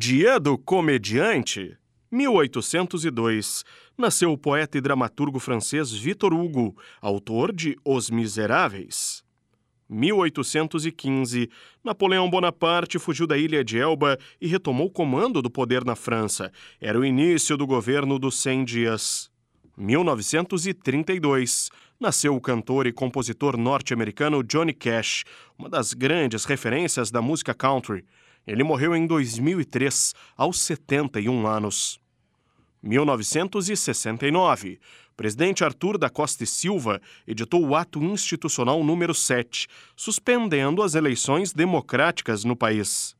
[0.00, 1.76] Dia do Comediante.
[2.12, 3.64] 1802.
[3.98, 9.24] Nasceu o poeta e dramaturgo francês Victor Hugo, autor de Os Miseráveis.
[9.90, 11.50] 1815.
[11.82, 16.52] Napoleão Bonaparte fugiu da ilha de Elba e retomou o comando do poder na França.
[16.80, 19.28] Era o início do governo dos 100 dias.
[19.76, 21.70] 1932.
[21.98, 25.24] Nasceu o cantor e compositor norte-americano Johnny Cash,
[25.58, 28.04] uma das grandes referências da música country.
[28.48, 32.00] Ele morreu em 2003, aos 71 anos.
[32.82, 34.80] 1969.
[35.14, 41.52] Presidente Arthur da Costa e Silva editou o ato institucional número 7, suspendendo as eleições
[41.52, 43.14] democráticas no país.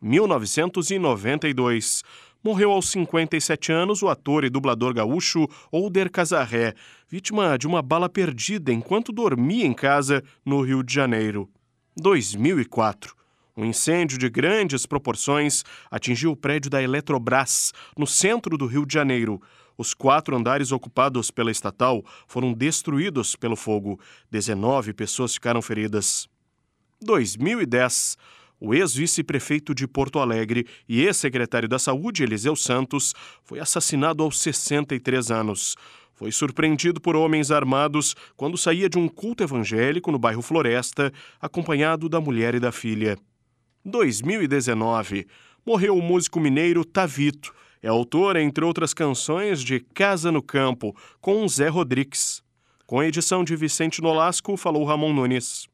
[0.00, 2.04] 1992.
[2.44, 6.72] Morreu aos 57 anos o ator e dublador gaúcho Older Casarré,
[7.08, 11.50] vítima de uma bala perdida enquanto dormia em casa no Rio de Janeiro.
[11.96, 13.17] 2004.
[13.58, 18.94] Um incêndio de grandes proporções atingiu o prédio da Eletrobras, no centro do Rio de
[18.94, 19.42] Janeiro.
[19.76, 23.98] Os quatro andares ocupados pela estatal foram destruídos pelo fogo.
[24.30, 26.28] 19 pessoas ficaram feridas.
[27.02, 28.16] 2010.
[28.60, 35.32] O ex-vice-prefeito de Porto Alegre e ex-secretário da Saúde, Eliseu Santos, foi assassinado aos 63
[35.32, 35.74] anos.
[36.14, 42.08] Foi surpreendido por homens armados quando saía de um culto evangélico no bairro Floresta, acompanhado
[42.08, 43.18] da mulher e da filha.
[43.88, 45.26] 2019.
[45.66, 47.52] Morreu o músico mineiro Tavito.
[47.82, 52.42] É autor, entre outras canções, de Casa no Campo, com Zé Rodrigues.
[52.86, 55.68] Com a edição de Vicente Nolasco, falou Ramon Nunes.